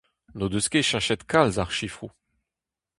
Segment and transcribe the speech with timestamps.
[0.37, 2.11] N'o deus ket cheñchet kalz ar sifroù.